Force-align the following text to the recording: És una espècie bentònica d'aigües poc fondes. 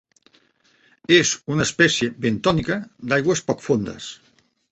És 1.17 1.33
una 1.55 1.67
espècie 1.67 2.09
bentònica 2.25 2.79
d'aigües 3.11 3.45
poc 3.51 3.65
fondes. 3.69 4.09